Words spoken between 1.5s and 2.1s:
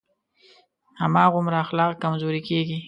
اخلاق